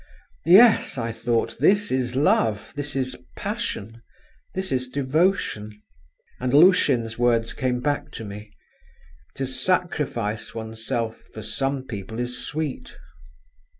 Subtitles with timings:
[0.47, 4.01] Yes, I thought, this is love, this is passion,
[4.55, 5.79] this is devotion…
[6.39, 8.51] and Lushin's words came back to me:
[9.35, 12.97] to sacrifice oneself for some people is sweet.